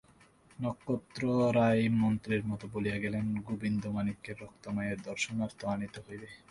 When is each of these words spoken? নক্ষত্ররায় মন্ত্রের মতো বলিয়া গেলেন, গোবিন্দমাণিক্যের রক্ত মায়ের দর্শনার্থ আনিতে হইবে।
নক্ষত্ররায় 0.59 1.83
মন্ত্রের 2.01 2.43
মতো 2.45 2.65
বলিয়া 2.73 2.97
গেলেন, 2.99 3.25
গোবিন্দমাণিক্যের 3.47 4.37
রক্ত 4.41 4.63
মায়ের 4.67 4.99
দর্শনার্থ 5.01 5.59
আনিতে 5.65 5.99
হইবে। 6.07 6.27